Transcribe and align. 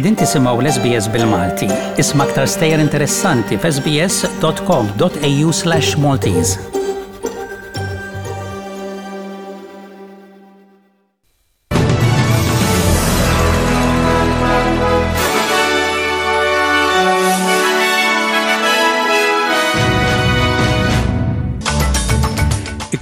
Edin 0.00 0.14
tisimaw 0.16 0.56
l-SBS 0.64 1.10
bil-Malti. 1.12 1.66
Isma 2.00 2.24
ktar 2.30 2.48
stejer 2.48 2.80
interessanti 2.80 3.58
f 3.60 3.68
sbs.com.au 3.74 5.52
slash 5.52 5.92
Maltese. 6.00 6.79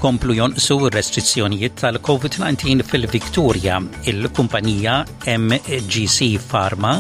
ikomplu 0.08 0.32
jonqsu 0.38 0.76
restrizzjonijiet 0.88 1.74
tal 1.76 1.98
tal-COVID-19 1.98 2.80
fil 2.90 3.02
viktoria 3.12 3.76
Il-kumpanija 4.08 4.94
MGC 5.34 6.30
Pharma 6.40 6.94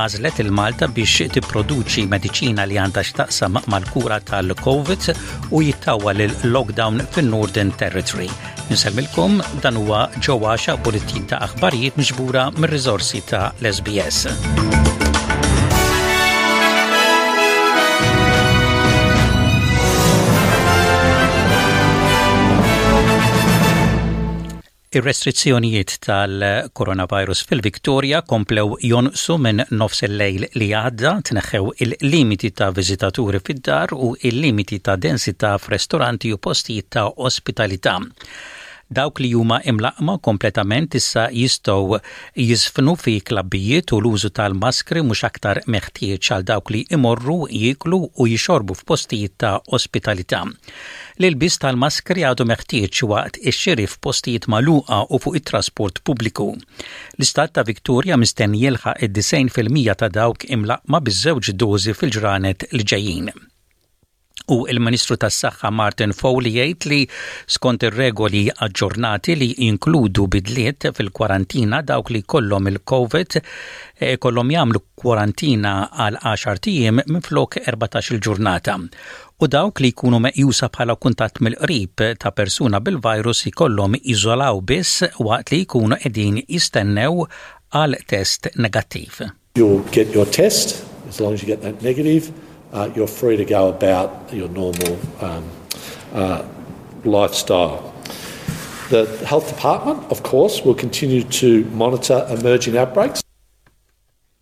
għazlet 0.00 0.40
il-Malta 0.42 0.88
biex 0.90 1.28
tipproduċi 1.36 2.06
medicina 2.10 2.64
li 2.66 2.74
għandha 2.82 3.04
x'taqsam 3.06 3.60
mal-kura 3.70 4.18
tal-COVID 4.30 5.06
u 5.54 5.60
jittawa 5.62 6.16
l 6.18 6.26
lockdown 6.50 7.04
fin-Northern 7.14 7.70
Territory. 7.78 8.26
Nisemmilkom 8.74 9.38
dan 9.62 9.78
huwa 9.78 10.08
ġewwa 10.18 10.56
xa 10.58 10.74
bulletin 10.82 11.30
ta' 11.30 11.38
aħbarijiet 11.46 12.00
miġbura 12.00 12.48
mir-riżorsi 12.58 13.22
ta' 13.30 13.52
l-SBS. 13.62 14.26
Ir-restrizzjonijiet 24.96 25.90
tal-coronavirus 26.06 27.42
fil-Viktoria 27.48 28.22
komplew 28.32 28.70
jonsu 28.88 29.34
minn 29.46 29.60
nofs 29.82 29.98
il-lejl 30.06 30.46
li 30.62 30.70
għadda 30.78 31.12
tneħħew 31.30 31.68
il-limiti 31.86 32.48
ta' 32.62 32.70
viżitaturi 32.78 33.42
fid-dar 33.50 33.92
u 33.98 34.14
il-limiti 34.30 34.78
ta' 34.88 34.94
densità 35.04 35.52
f'ristoranti 35.66 36.32
u 36.32 36.40
postijiet 36.48 36.88
ta' 36.96 37.04
ospitalità. 37.28 37.98
Dawk 38.88 39.18
li 39.20 39.28
huma 39.36 39.56
imlaqma 39.70 40.12
kompletament 40.26 40.94
issa 40.96 41.26
jistgħu 41.38 41.98
jisfnu 42.40 42.94
fi 43.00 43.14
klabbijiet 43.30 43.92
u 43.92 43.98
l-użu 44.00 44.30
tal-maskri 44.38 45.02
mhux 45.04 45.20
aktar 45.28 45.60
meħtieġ 45.74 46.28
għal 46.36 46.46
dawk 46.50 46.72
li 46.72 46.80
imorru 46.96 47.36
jiklu 47.62 47.98
u 48.08 48.26
jixorbu 48.30 48.78
f'postijiet 48.78 49.34
ta' 49.44 49.50
ospitalità. 49.80 50.40
L-ilbis 51.20 51.60
tal-maskri 51.66 52.24
għadu 52.30 52.48
meħtieġ 52.54 53.02
waqt 53.12 53.36
ix-xiri 53.52 53.84
f'postijiet 53.92 54.48
maluqa 54.56 55.02
u 55.04 55.20
fuq 55.26 55.36
it-trasport 55.42 56.00
pubbliku. 56.08 56.48
L-istat 57.20 57.58
ta' 57.58 57.66
Viktorja 57.68 58.16
mistenni 58.16 58.64
jilħaq 58.64 59.04
id 59.04 59.22
mija 59.76 60.00
ta' 60.00 60.08
dawk 60.18 60.48
imlaqma 60.48 61.04
biż-żewġ 61.10 61.52
dożi 61.60 61.92
fil-ġranet 62.00 62.68
l-ġejjin. 62.72 63.32
U 64.48 64.62
il-Ministru 64.70 65.16
tas-Saħħa 65.20 65.70
Martin 65.76 66.14
Fowli 66.16 66.50
jgħid 66.56 66.86
li 66.88 66.98
skont 67.52 67.84
ir-regoli 67.88 68.46
aġġornati 68.64 69.34
li 69.36 69.48
inkludu 69.68 70.24
bidliet 70.32 70.88
fil-kwarantina 70.96 71.82
dawk 71.84 72.12
li 72.14 72.22
kollhom 72.24 72.70
il-COVID 72.72 73.36
eh, 73.42 74.16
kollhom 74.22 74.52
jagħmlu 74.54 74.80
kwarantina 74.98 75.74
għal 76.06 76.18
10 76.24 76.62
tiem 76.64 77.02
minflok 77.12 77.60
14-il 77.66 78.22
ġurnata. 78.24 78.78
U 79.40 79.46
dawk 79.46 79.84
li 79.84 79.92
jkunu 79.92 80.20
meqjusa 80.24 80.70
bħala 80.74 80.96
kuntatt 80.98 81.42
mill-qrib 81.44 82.06
ta' 82.24 82.32
persuna 82.40 82.80
bil-virus 82.82 83.44
jkollhom 83.52 84.00
iżolaw 84.00 84.62
biss 84.66 85.04
waqt 85.20 85.52
li 85.54 85.62
jkunu 85.66 86.00
qegħdin 86.00 86.40
jistennew 86.48 87.28
għal 87.76 88.00
test 88.10 88.48
negattiv. 88.56 89.20
You 89.60 89.84
get 89.92 90.14
your 90.14 90.24
test 90.32 90.78
as 91.08 91.20
long 91.20 91.34
as 91.34 91.42
you 91.44 91.52
get 91.52 91.60
that 91.62 91.82
negative 91.84 92.32
uh, 92.72 92.88
you're 92.94 93.06
free 93.22 93.36
to 93.36 93.44
go 93.44 93.68
about 93.68 94.32
your 94.32 94.48
normal 94.48 94.98
um, 95.20 95.44
uh, 96.14 96.42
lifestyle. 97.04 97.94
The 98.90 99.04
health 99.26 99.48
department, 99.54 100.10
of 100.10 100.22
course, 100.22 100.62
will 100.62 100.74
continue 100.74 101.22
to 101.40 101.64
monitor 101.84 102.26
emerging 102.30 102.76
outbreaks. 102.76 103.22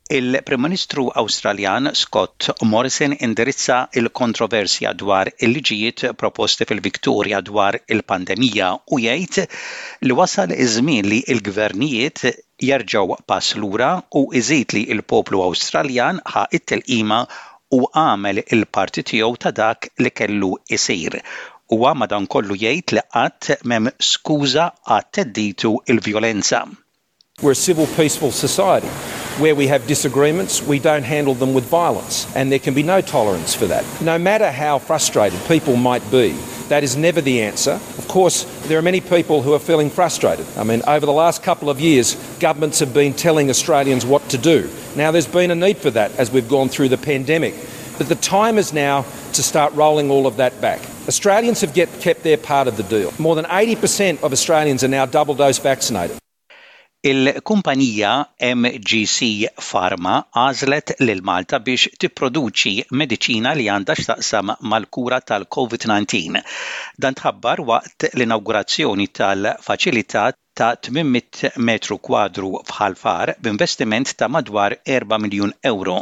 Il-Prim 0.09 0.60
Ministru 0.60 1.09
Awstraljan 1.12 1.91
Scott 1.98 2.53
Morrison 2.62 3.10
indirizza 3.26 3.88
il-kontroversja 3.98 4.93
dwar 4.94 5.26
il-liġijiet 5.43 6.04
proposti 6.14 6.62
fil 6.64 6.78
viktoria 6.84 7.41
dwar 7.43 7.75
il-pandemija 7.91 8.69
u 8.94 9.00
jgħid 9.03 9.48
li 10.06 10.14
wasal 10.20 10.54
iż-żmien 10.54 11.10
li 11.10 11.19
l-gvernijiet 11.34 12.22
jerġgħu 12.69 13.19
pass 13.26 13.58
lura 13.58 13.97
u 14.14 14.28
iżid 14.38 14.78
li 14.78 14.84
l-poplu 14.94 15.43
Awstraljan 15.48 16.22
ħa 16.22 16.47
it-telqima 16.54 17.25
u 17.75 17.82
għamel 17.93 18.43
il-parti 18.54 19.03
tiegħu 19.03 19.37
ta' 19.43 19.50
dak 19.53 19.88
li 19.99 20.10
kellu 20.10 20.53
isir. 20.71 21.16
Huwa 21.71 21.94
kollu 22.28 22.54
jgħid 22.54 22.93
li 22.94 23.00
qatt 23.12 23.62
mem 23.65 23.91
skuża 23.99 24.69
għat 24.87 25.10
tedditu 25.12 25.78
il-vjolenza. 25.88 26.65
We're 27.43 27.53
a 27.53 27.55
civil, 27.55 27.87
peaceful 27.97 28.31
society. 28.31 28.87
Where 29.41 29.55
we 29.55 29.66
have 29.66 29.87
disagreements, 29.87 30.62
we 30.62 30.78
don't 30.78 31.03
handle 31.03 31.34
them 31.34 31.53
with 31.53 31.65
violence, 31.65 32.26
and 32.34 32.50
there 32.50 32.59
can 32.60 32.72
be 32.72 32.82
no 32.82 33.00
tolerance 33.03 33.55
for 33.55 33.66
that. 33.66 33.84
No 34.00 34.19
matter 34.19 34.50
how 34.50 34.78
frustrated 34.78 35.38
people 35.47 35.76
might 35.76 36.09
be, 36.10 36.32
That 36.69 36.82
is 36.82 36.97
never 36.97 37.21
the 37.21 37.43
answer. 37.43 37.71
Of 37.97 38.09
course, 38.09 38.43
there 38.66 38.77
are 38.78 38.82
many 38.82 39.00
people 39.00 39.41
who 39.43 39.54
are 39.54 39.59
feeling 39.60 39.88
frustrated. 39.88 40.47
I 40.56 40.65
mean, 40.65 40.82
over 40.87 41.06
the 41.06 41.12
last 41.12 41.43
couple 41.44 41.71
of 41.71 41.81
years, 41.81 42.16
governments 42.41 42.81
have 42.81 42.93
been 42.93 43.12
telling 43.15 43.50
Australians 43.50 44.04
what 44.04 44.28
to 44.31 44.38
do. 44.38 44.69
Now, 44.97 45.12
there's 45.12 45.28
been 45.28 45.53
a 45.53 45.55
need 45.55 45.76
for 45.78 45.91
that 45.93 46.10
as 46.19 46.32
we've 46.32 46.49
gone 46.49 46.69
through 46.69 46.88
the 46.88 46.99
pandemic. 46.99 47.55
But 47.99 48.09
the 48.09 48.15
time 48.16 48.59
is 48.59 48.72
now 48.72 49.03
to 49.34 49.43
start 49.43 49.75
rolling 49.75 50.10
all 50.10 50.26
of 50.26 50.38
that 50.38 50.60
back. 50.60 50.81
Australians 51.06 51.60
have 51.60 51.72
get, 51.72 51.88
kept 52.00 52.25
their 52.25 52.37
part 52.37 52.66
of 52.66 52.76
the 52.76 52.82
deal. 52.82 53.12
More 53.19 53.37
than 53.37 53.44
80% 53.44 54.22
of 54.25 54.32
Australians 54.32 54.82
are 54.82 54.88
now 54.88 55.06
double 55.06 55.34
dose 55.37 55.59
vaccinated. 55.59 56.19
Il-kumpanija 57.06 58.12
MGC 58.59 59.27
Pharma 59.65 60.17
għażlet 60.43 60.89
lil 61.06 61.21
Malta 61.28 61.61
biex 61.62 61.84
tipproduċi 62.03 62.72
medicina 63.03 63.53
li 63.55 63.69
għandha 63.71 63.94
x'taqsam 64.00 64.50
mal-kura 64.72 65.21
tal-COVID-19. 65.28 66.43
Dan 67.05 67.19
tħabbar 67.21 67.62
waqt 67.69 68.09
l-inaugurazzjoni 68.11 69.06
tal-faċilità 69.21 70.27
ta' 70.56 70.71
800 70.89 71.50
metru 71.69 71.99
kwadru 72.00 72.55
fħalfar 72.65 73.34
b'investiment 73.44 74.15
ta' 74.17 74.31
madwar 74.33 74.75
4 74.88 75.19
miljun 75.21 75.53
euro. 75.71 75.99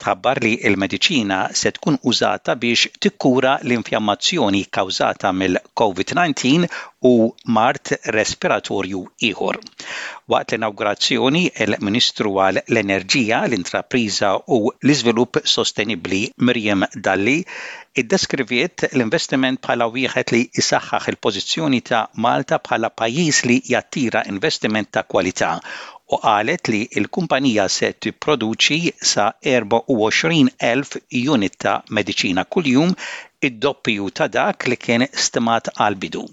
Tħabbar 0.00 0.40
li 0.46 0.54
il-medicina 0.70 1.48
se 1.52 1.74
tkun 1.76 1.98
użata 2.08 2.54
biex 2.56 2.94
tikkura 3.02 3.58
l-infjammazzjoni 3.66 4.64
kawzata 4.72 5.34
mill-COVID-19 5.36 6.70
u 7.06 7.26
mart 7.56 7.90
respiratorju 8.16 9.00
ieħor. 9.28 9.58
Waqt 10.32 10.54
l-inaugurazzjoni 10.56 11.42
il-Ministru 11.64 12.32
għal 12.46 12.60
l-Enerġija, 12.64 13.40
l-Intrapriża 13.50 14.30
u 14.56 14.58
l-Iżvilupp 14.74 15.40
Sostenibbli 15.54 16.20
Mirjam 16.48 16.82
Dalli 17.08 17.36
iddeskriviet 18.02 18.86
l-investiment 18.92 19.60
bħala 19.68 19.90
wieħed 19.98 20.32
li 20.36 20.42
jisaħħaħ 20.60 21.10
il-pożizzjoni 21.14 21.82
ta' 21.90 22.02
Malta 22.26 22.60
bħala 22.68 22.90
pajjiż 23.02 23.42
li 23.50 23.58
jattira 23.74 24.24
investiment 24.34 24.92
ta' 24.96 25.04
kwalità 25.12 25.52
u 26.14 26.18
qalet 26.24 26.70
li 26.70 26.80
l-kumpanija 27.04 27.66
se 27.76 27.92
tipproduċi 28.06 28.92
sa 29.12 29.26
24,000 29.54 31.22
unit 31.36 31.56
ta' 31.66 31.76
mediċina 32.00 32.46
kuljum 32.56 32.94
id-doppju 33.50 34.10
ta' 34.20 34.30
dak 34.40 34.68
li 34.72 34.80
kien 34.86 35.06
stimat 35.26 35.72
għal 35.76 36.00
bidu. 36.04 36.26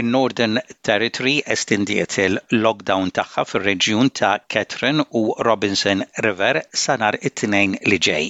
In-Northern 0.00 0.56
Territory 0.88 1.34
estindiet 1.56 2.16
il-lockdown 2.22 3.12
tagħha 3.16 3.42
fir-reġjun 3.50 4.08
ta' 4.20 4.30
Catherine 4.54 5.04
u 5.20 5.20
Robinson 5.48 6.00
River 6.26 6.58
Sanar 6.84 7.14
it-tnejn 7.30 7.76
li 7.92 7.98
ġej. 8.06 8.24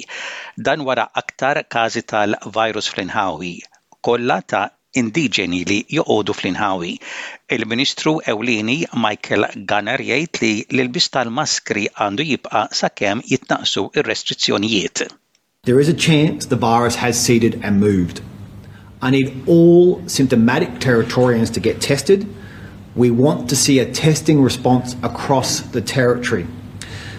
Dan 0.66 0.84
wara 0.90 1.06
aktar 1.22 1.62
każi 1.76 2.02
tal-virus 2.12 2.90
fl-inħawi, 2.93 3.55
kollha 4.08 4.37
ta' 4.52 4.66
indiġeni 5.05 5.62
li 5.72 5.78
joqodu 6.00 6.37
fl-inħawi. 6.43 6.93
Il-Ministru 7.56 8.14
Ewlini 8.34 8.76
Michael 9.06 9.49
Gunner 9.72 10.05
jgħid 10.05 10.43
li 10.44 10.52
l-ilbis 10.75 11.08
tal-maskri 11.16 11.87
għandu 11.94 12.28
jibqa' 12.34 12.66
sakemm 12.84 13.25
jitnaqsu 13.32 13.87
ir-restrizzjonijiet. 14.02 15.06
There 15.64 15.81
is 15.81 15.88
a 15.88 15.96
chance 16.08 16.44
the 16.52 16.61
virus 16.70 17.00
has 17.06 17.16
seeded 17.16 17.58
and 17.64 17.81
moved 17.81 18.20
I 19.04 19.10
need 19.10 19.46
all 19.46 20.00
symptomatic 20.08 20.70
Territorians 20.80 21.52
to 21.54 21.60
get 21.60 21.78
tested. 21.82 22.26
We 22.96 23.10
want 23.10 23.50
to 23.50 23.56
see 23.56 23.78
a 23.78 23.92
testing 23.92 24.40
response 24.40 24.96
across 25.02 25.60
the 25.60 25.82
territory. 25.82 26.46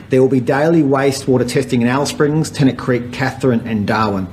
There 0.09 0.19
will 0.19 0.27
be 0.29 0.39
daily 0.39 0.81
wastewater 0.81 1.47
testing 1.47 1.83
in 1.83 1.87
Alice 1.87 2.09
Springs, 2.09 2.49
Tennant 2.49 2.79
Creek, 2.79 3.13
Catherine, 3.13 3.67
and 3.67 3.85
Darwin. 3.85 4.27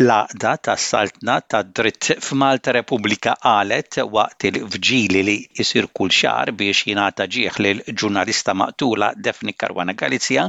laqda 0.00 0.56
ta' 0.56 0.56
tas-Saltna 0.72 1.40
tad-Dritt 1.48 2.16
f'Malta 2.24 2.72
Repubblika 2.72 3.34
qalet 3.44 3.98
waqt 4.08 4.46
il-vġili 4.48 5.20
li 5.26 5.34
jsir 5.60 5.84
kull 5.92 6.08
xahar 6.08 6.48
biex 6.56 6.86
jingħata 6.88 7.26
ġieħ 7.34 7.58
l 7.60 7.92
ġurnalista 7.92 8.54
maqtula 8.56 9.10
Defni 9.20 9.52
Karwana 9.52 9.92
Galizja 9.92 10.46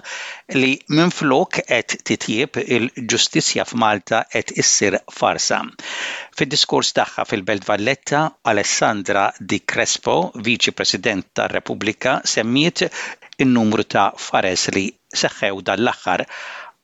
li 0.56 0.78
minflok 0.88 1.60
qed 1.68 1.98
titjib 2.08 2.62
il-ġustizzja 2.64 3.68
f'Malta 3.68 4.24
qed 4.32 4.56
issir 4.64 4.96
farsa. 5.12 5.60
Fid-diskors 6.32 6.96
tagħha 6.96 7.28
fil-Belt 7.28 7.68
Valletta, 7.68 8.24
Alessandra 8.48 9.28
Di 9.40 9.60
Crespo, 9.60 10.32
Viċi 10.40 10.72
President 10.72 11.28
tar-Repubblika, 11.36 12.22
semmiet 12.24 12.88
in-numru 13.44 13.84
ta' 13.84 14.14
fares 14.16 14.70
li 14.72 14.88
seħħew 15.14 15.60
dal-aħħar 15.68 16.28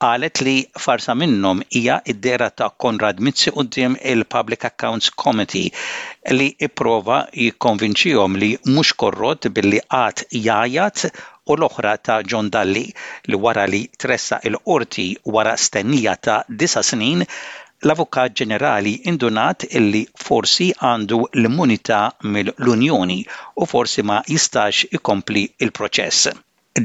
qalet 0.03 0.41
li 0.47 0.53
farsa 0.83 1.13
minnhom 1.21 1.57
hija 1.75 1.95
id-dera 2.11 2.45
ta' 2.59 2.69
Konrad 2.83 3.17
Mizzi 3.25 3.49
quddiem 3.55 3.93
il-Public 4.11 4.61
Accounts 4.71 5.07
Committee 5.23 6.35
li 6.37 6.47
prova 6.81 7.17
jikkonvinċihom 7.45 8.37
li 8.43 8.49
mhux 8.75 8.93
korrot 9.03 9.49
billi 9.57 9.81
għat 9.97 10.23
jajat 10.45 11.03
u 11.51 11.59
l-oħra 11.59 11.93
ta' 12.07 12.19
John 12.31 12.51
Dalli 12.55 12.85
li 13.31 13.41
wara 13.47 13.65
li 13.73 13.81
tressa 14.05 14.39
il-qorti 14.51 15.07
wara 15.37 15.55
stennija 15.65 16.13
ta' 16.29 16.39
disa 16.63 16.83
snin 16.91 17.25
l-Avukat 17.27 18.37
Ġenerali 18.41 18.93
indunat 19.13 19.67
illi 19.81 20.03
forsi 20.27 20.69
għandu 20.91 21.19
l-immunità 21.41 22.01
mill-Unjoni 22.33 23.19
u 23.63 23.67
forsi 23.73 24.03
ma 24.11 24.19
jistax 24.35 24.85
ikompli 24.99 25.43
il-proċess. 25.67 26.31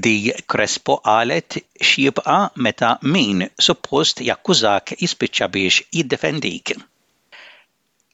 Di 0.03 0.35
Crespo 0.45 0.95
qalet 0.99 1.51
x'jibqa' 1.89 2.51
meta 2.67 2.89
min 3.15 3.45
suppost 3.67 4.19
jakkużak 4.29 4.91
jispiċċa 5.03 5.47
biex 5.57 5.77
jiddefendik. 5.99 6.73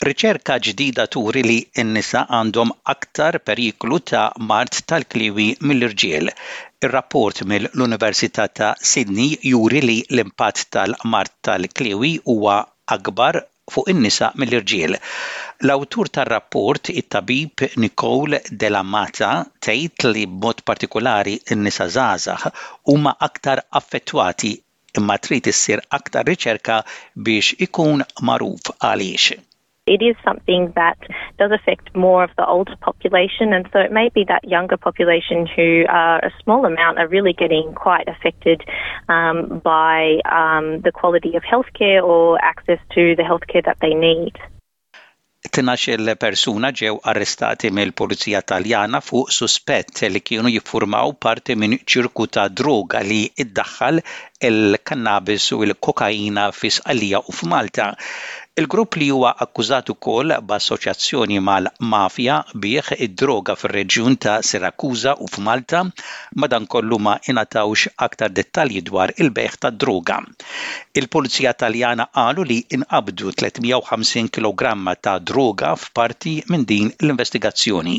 Riċerka 0.09 0.59
ġdida 0.67 1.07
turi 1.17 1.45
li 1.47 1.57
n-nisa 1.85 2.27
għandhom 2.41 2.75
aktar 2.95 3.39
periklu 3.51 4.01
ta' 4.13 4.27
mart 4.53 4.83
tal-kliwi 4.93 5.49
mill-irġiel. 5.71 6.29
il 6.83 6.91
rapport 6.97 7.43
mill-Università 7.55 8.49
ta' 8.61 8.75
Sydney 8.93 9.39
juri 9.55 9.81
li 9.91 9.99
l-impatt 10.17 10.69
tal-mart 10.77 11.33
tal-kliwi 11.49 12.13
huwa 12.29 12.59
akbar 12.99 13.45
fuq 13.75 13.91
in-nisa 13.93 14.29
mill-irġiel. 14.43 14.97
L-awtur 15.67 16.11
tar-rapport, 16.17 16.91
it-tabib 17.03 17.63
Nicole 17.85 18.41
Della 18.65 18.83
Mata, 18.95 19.31
tgħid 19.67 20.09
li 20.17 20.27
b'mod 20.39 20.65
partikolari 20.71 21.37
n-nisa 21.57 21.89
żgħażagħ 21.95 22.45
huma 22.93 23.15
aktar 23.29 23.65
affettwati 23.83 24.53
imma 25.01 25.19
trid 25.27 25.53
issir 25.55 25.85
aktar 26.01 26.27
riċerka 26.33 26.81
biex 27.29 27.57
ikun 27.69 28.05
magħruf 28.31 28.75
għaliex 28.79 29.41
it 29.87 30.03
is 30.03 30.15
something 30.25 30.73
that 30.77 30.99
does 31.39 31.51
affect 31.51 31.95
more 31.97 32.23
of 32.25 32.31
the 32.37 32.47
older 32.47 32.77
population, 32.81 33.53
and 33.53 33.69
so 33.73 33.79
it 33.81 33.93
may 33.93 34.09
be 34.09 34.25
that 34.25 34.45
younger 34.49 34.77
population 34.77 35.47
who 35.47 35.85
are 35.89 36.19
a 36.25 36.31
small 36.43 36.67
amount 36.67 36.99
are 36.99 37.09
really 37.09 37.33
getting 37.33 37.73
quite 37.75 38.09
affected 38.09 38.63
um, 39.09 39.61
by 39.65 40.21
um, 40.31 40.81
the 40.81 40.93
quality 40.93 41.37
of 41.37 41.43
healthcare 41.43 42.03
or 42.03 42.39
access 42.43 42.79
to 42.95 43.17
the 43.17 43.23
healthcare 43.23 43.65
that 43.65 43.79
they 43.81 43.95
need. 43.95 44.37
Tinax 45.57 45.87
il-persuna 45.89 46.69
ġew 46.77 46.99
arrestati 47.11 47.71
mill-Pulizija 47.75 48.43
Taljana 48.45 49.01
fuq 49.03 49.31
suspett 49.33 50.03
li 50.13 50.21
kienu 50.21 50.51
jiffurmaw 50.53 51.15
parti 51.27 51.57
minn 51.57 51.79
ċirku 51.89 52.27
ta' 52.29 52.45
droga 52.53 53.01
li 53.01 53.23
iddaħħal 53.45 54.03
il-kannabis 54.51 55.49
u 55.57 55.63
il-kokaina 55.65 56.51
fis-qalija 56.53 57.23
u 57.31 57.35
f'Malta. 57.37 57.89
Il-grupp 58.61 58.95
li 59.01 59.07
huwa 59.15 59.29
akkużat 59.45 59.91
ukoll 59.93 60.33
b'assoċjazzjoni 60.49 61.37
mal-mafja 61.49 62.39
bih 62.65 62.89
id-droga 63.07 63.55
fir-reġjun 63.61 64.17
ta' 64.25 64.33
Sirakuza 64.49 65.13
u 65.27 65.29
f'Malta 65.35 65.83
madankollu 66.45 66.99
ma 67.07 67.13
inatawx 67.33 67.85
aktar 68.07 68.35
dettalji 68.39 68.81
dwar 68.89 69.13
il-beħ 69.23 69.55
ta' 69.65 69.71
droga. 69.85 70.19
Il-Pulizija 71.03 71.53
Taljana 71.63 72.09
qalu 72.19 72.49
li 72.51 72.59
inqabdu 72.79 73.31
350 73.45 74.33
kg 74.39 74.67
ta' 75.09 75.19
droga 75.33 75.71
f'parti 75.85 76.35
minn 76.51 76.67
din 76.75 76.91
l-investigazzjoni. 77.05 77.97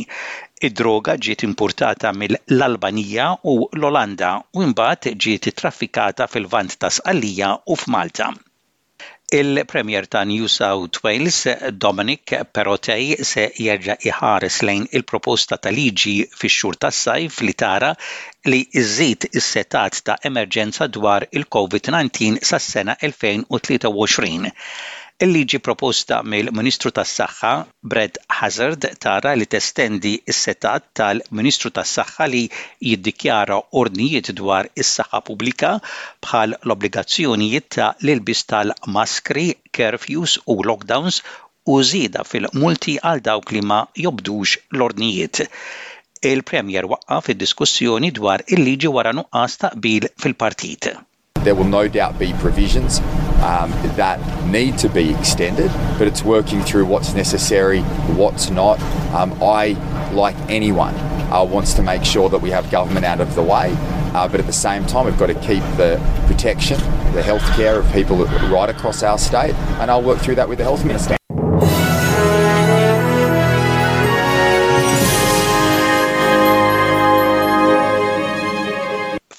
Id-droga 0.70 1.16
ġiet 1.30 1.48
importata 1.48 2.12
mill-Albanija 2.22 3.30
u 3.56 3.56
l-Olanda 3.80 4.34
u 4.60 4.68
mbagħad 4.74 5.10
ġiet 5.28 5.48
traffikata 5.64 6.28
fil-Vant 6.36 6.76
ta' 6.84 6.92
Sqallija 7.00 7.56
u 7.72 7.80
f'Malta. 7.86 8.34
Il-Premier 9.34 10.10
ta' 10.10 10.24
New 10.26 10.46
South 10.46 11.00
Wales, 11.04 11.46
Dominic 11.78 12.28
Perotej, 12.52 13.14
se 13.30 13.46
jerġa' 13.66 13.96
iħares 14.10 14.58
lejn 14.70 14.84
il-proposta 15.00 15.60
ta' 15.68 15.72
liġi 15.78 16.16
fix-xhur 16.42 16.76
tas-sajf 16.84 17.40
li 17.48 17.56
tara 17.64 17.94
li 18.52 18.60
iżid 18.84 19.30
is-setat 19.32 20.02
ta' 20.10 20.20
emerġenza 20.32 20.90
dwar 21.00 21.30
il-COVID-19 21.32 22.44
sas-sena 22.52 23.00
2023. 23.08 24.54
Il-liġi 25.22 25.60
proposta 25.66 26.24
mill-Ministru 26.26 26.90
tas-Saħħa 26.98 27.50
Brett 27.94 28.16
Hazard 28.40 28.88
tara 29.06 29.34
li 29.38 29.46
testendi 29.46 30.16
s-setat 30.34 30.88
tal-Ministru 30.98 31.70
tas-Saħħa 31.76 32.26
li 32.34 32.42
jiddikjara 32.88 33.60
ordnijiet 33.84 34.32
dwar 34.40 34.72
is-saħħa 34.84 35.20
pubblika 35.28 35.70
bħal 36.26 36.58
l-obbligazzjonijiet 36.64 37.68
ta' 37.78 37.92
l-ilbis 38.02 38.44
tal-maskri, 38.54 39.46
curfews 39.70 40.40
u 40.50 40.56
lockdowns 40.72 41.22
u 41.70 41.78
żieda 41.92 42.26
fil-multi 42.26 42.98
għal 43.06 43.22
dawk 43.30 43.54
li 43.54 43.62
ma 43.68 43.84
jobdux 44.02 44.56
l-ordnijiet 44.74 45.44
il-Premier 46.32 46.88
waqqa 46.96 47.20
fid-diskussjoni 47.30 48.10
dwar 48.18 48.42
il-liġi 48.50 48.90
wara 48.98 49.14
nuqqas 49.22 49.62
taqbil 49.68 50.10
fil-partit. 50.18 50.96
There 51.46 51.54
will 51.54 51.70
no 51.70 51.86
doubt 51.88 52.18
be 52.18 52.34
provisions 52.42 52.98
um, 53.42 53.72
that 53.96 54.20
need 54.46 54.78
to 54.80 54.90
be 54.90 55.10
extended, 55.14 55.72
but 55.98 56.08
it's 56.08 56.24
working 56.24 56.62
through 56.62 56.86
what's 56.86 57.14
necessary, 57.14 57.82
what's 58.16 58.50
not. 58.52 58.80
Um, 59.14 59.34
I, 59.42 59.74
like 60.14 60.36
anyone, 60.50 60.94
uh, 61.34 61.44
wants 61.50 61.74
to 61.76 61.84
make 61.84 62.04
sure 62.06 62.30
that 62.30 62.38
we 62.38 62.52
have 62.52 62.70
government 62.70 63.06
out 63.06 63.20
of 63.20 63.34
the 63.36 63.44
way. 63.44 63.76
Uh, 64.14 64.28
but 64.28 64.40
at 64.40 64.46
the 64.46 64.54
same 64.54 64.86
time, 64.86 65.06
we've 65.06 65.18
got 65.18 65.28
to 65.28 65.36
keep 65.36 65.64
the 65.78 66.00
protection, 66.28 66.78
the 67.14 67.24
health 67.24 67.44
care 67.56 67.80
of 67.80 67.92
people 67.94 68.18
right 68.50 68.70
across 68.70 69.04
our 69.04 69.18
state, 69.18 69.54
and 69.82 69.90
I'll 69.90 70.04
work 70.04 70.20
through 70.20 70.36
that 70.36 70.48
with 70.50 70.58
the 70.60 70.66
health 70.66 70.84
minister. 70.86 71.18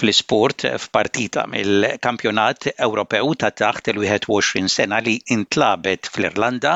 fl-isport 0.03 0.65
f'partita 0.83 1.45
mill-Kampjonat 1.53 2.67
Ewropew 2.87 3.37
ta' 3.39 3.53
taħt 3.61 3.93
il-21 3.93 4.71
sena 4.75 4.99
li 5.07 5.15
intlabet 5.37 6.09
fl-Irlanda, 6.11 6.73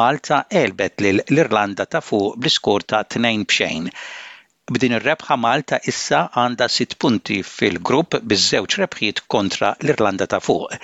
Malta 0.00 0.38
elbet 0.62 1.02
l-Irlanda 1.04 1.84
ta' 1.92 2.00
fuq 2.06 2.38
bl-iskor 2.40 2.86
ta' 2.92 3.02
2 3.16 3.34
bxejn. 3.50 3.90
B'din 4.72 4.94
ir-rebħa 4.96 5.36
Malta 5.44 5.76
issa 5.92 6.22
għandha 6.40 6.70
sitt 6.72 6.96
punti 7.04 7.42
fil-grupp 7.50 8.16
biż-żewġ 8.32 8.78
rebħiet 8.80 9.20
kontra 9.34 9.74
l-Irlanda 9.82 10.30
ta' 10.32 10.40
fuq. 10.46 10.78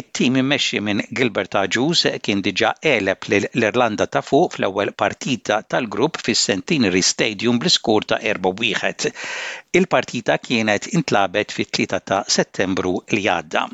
It-tim 0.00 0.34
immexxi 0.40 0.78
minn 0.84 1.00
Gilbert 1.18 1.52
Aġuż 1.58 2.00
kien 2.26 2.40
diġà 2.44 2.70
għeleb 2.92 3.26
l-Irlanda 3.28 4.06
ta' 4.14 4.22
fuq 4.28 4.56
fl-ewwel 4.56 4.90
partita 5.02 5.58
tal-grupp 5.74 6.18
fis-Centenary 6.28 7.02
Stadium 7.10 7.60
bl-iskur 7.62 8.08
ta' 8.12 8.18
erba' 8.32 8.50
wieħed. 8.62 9.06
Il-partita 9.80 10.40
kienet 10.48 10.88
intlabet 10.98 11.54
fit-3 11.58 12.02
ta' 12.10 12.18
Settembru 12.38 12.94
li 13.14 13.28
għadda 13.36 13.64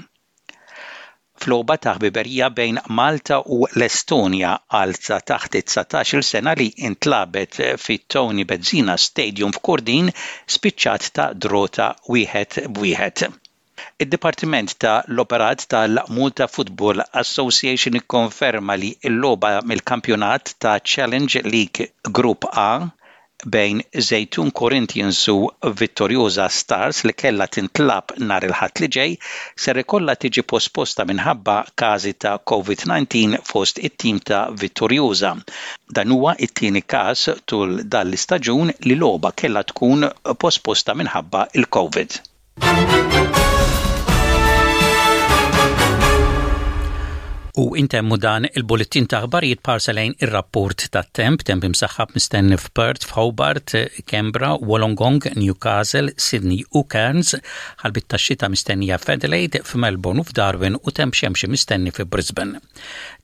floba 1.40 1.74
ta' 1.80 1.94
ħbiberija 1.96 2.50
bejn 2.58 2.78
Malta 3.00 3.38
u 3.56 3.62
l 3.72 3.84
estonia 3.88 4.50
għalza 4.76 5.22
taħt 5.32 5.56
19 5.62 6.26
sena 6.34 6.52
li 6.60 6.68
intlabet 6.90 7.62
fit 7.86 8.04
Tony 8.12 8.44
Bezzina 8.50 8.98
Stadium 9.06 9.56
f'Kordin 9.56 10.12
spiċċat 10.58 11.12
ta' 11.16 11.30
drota 11.48 11.94
wieħed 12.12 12.66
b'wieħed. 12.68 13.30
Id-Dipartiment 14.04 14.72
ta' 14.82 14.96
l-Operat 15.10 15.62
tal 15.74 15.94
l-Multa 15.98 16.46
Football 16.56 16.98
Association 17.22 17.94
ikkonferma 18.00 18.74
li 18.82 18.90
l-logħba 19.10 19.52
mill-kampjonat 19.70 20.52
ta' 20.64 20.72
Challenge 20.94 21.40
League 21.54 21.86
Group 22.18 22.44
A 22.64 22.66
bejn 23.54 23.80
Zejtun 24.10 24.50
Corinthians 24.62 25.22
u 25.32 25.36
Vittoriosa 25.80 26.50
Stars 26.58 27.00
li 27.08 27.14
kella 27.22 27.48
tintlab 27.56 28.14
nar 28.32 28.46
il-ħat 28.50 28.82
li 28.84 28.90
ġej 28.98 29.16
se 29.64 29.76
rekolla 29.80 30.18
tiġi 30.26 30.44
posposta 30.54 31.08
minħabba 31.12 31.56
każi 31.84 32.12
ta' 32.24 32.34
COVID-19 32.52 33.40
fost 33.54 33.80
it-tim 33.90 34.20
ta' 34.32 34.42
Vittoriosa. 34.64 35.32
Dan 36.00 36.18
huwa 36.18 36.36
it-tieni 36.48 36.84
każ 36.96 37.24
tul 37.52 37.78
dal-istaġun 37.96 38.76
li 38.90 39.00
logħba 39.04 39.32
kella 39.44 39.64
tkun 39.72 40.08
posposta 40.44 40.98
minħabba 41.02 41.46
il-COVID. 41.62 42.20
U 47.60 47.64
intemmu 47.76 48.16
dan 48.22 48.46
il-bulletin 48.56 49.04
ta' 49.10 49.20
ħbarijiet 49.26 49.60
parsalejn 49.66 50.12
ir-rapport 50.24 50.84
ta' 50.94 51.02
temp, 51.14 51.42
temp 51.44 51.64
imsaħħab 51.68 52.10
mistenni 52.16 52.56
f'Perth, 52.56 53.04
f'Hobart, 53.08 53.74
Kembra, 54.08 54.54
Wollongong, 54.64 55.20
Newcastle, 55.36 56.08
Sydney 56.16 56.62
u 56.78 56.84
Cairns, 56.88 57.34
ħalbit 57.82 58.06
ta' 58.14 58.18
xita 58.24 58.48
mistennija 58.54 58.96
f'Adelaide, 58.96 59.60
f'Melbourne 59.66 60.20
u 60.22 60.24
f'Darwin 60.30 60.76
u 60.80 60.90
temp 60.96 61.12
xemxie 61.20 61.50
mistenni 61.52 61.90
f'Brisbane. 61.92 62.60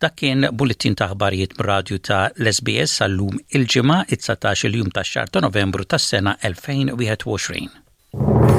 Dak 0.05 0.15
kien 0.21 0.45
bulletin 0.53 0.95
ta' 1.01 1.09
ħbarijiet 1.15 1.57
b'radju 1.57 1.99
ta' 2.05 2.23
l-SBS 2.37 2.91
sal-lum 3.01 3.41
il-ġimgħa 3.57 3.99
it-19 4.11 4.65
il-jum 4.69 4.91
ta' 4.99 5.07
xar 5.07 5.29
ta' 5.33 5.41
Novembru 5.47 5.89
tas-sena 5.89 6.37
2021. 6.45 8.56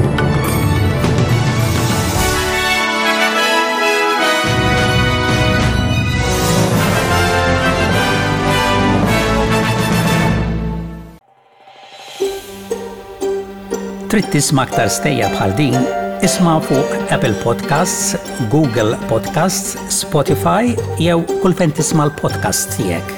Tritt 14.08 14.30
tisma' 14.32 14.64
aktar 14.64 14.88
stejja 14.88 15.28
bħal 15.34 15.52
din, 15.58 15.76
isma' 16.24 16.54
fuq 16.64 16.94
Apple 17.12 17.34
Podcasts, 17.42 18.16
Google 18.54 18.96
Podcasts, 19.12 19.76
Spotify 20.00 20.72
jew 20.96 21.20
kull 21.44 21.60
fejn 21.60 21.76
tisma' 21.82 22.08
l-podcast 22.08 22.78
tiegħek. 22.80 23.17